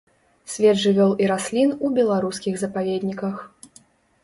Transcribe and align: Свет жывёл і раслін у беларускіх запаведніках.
Свет 0.53 0.77
жывёл 0.83 1.11
і 1.25 1.27
раслін 1.33 1.75
у 1.87 1.93
беларускіх 1.99 2.59
запаведніках. 2.65 3.35